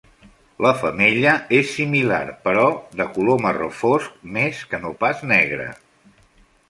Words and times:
La 0.65 0.69
femella 0.77 1.33
és 1.57 1.73
similar, 1.79 2.21
però 2.47 2.63
de 3.01 3.07
color 3.19 3.43
marró 3.47 3.69
fosc 3.83 4.17
més 4.39 4.65
que 4.73 4.81
no 4.87 4.95
pas 5.05 5.23
negre. 5.35 5.69